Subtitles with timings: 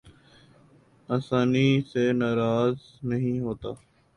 [1.09, 2.75] آسانی سے ناراض
[3.03, 3.69] نہیں ہوتا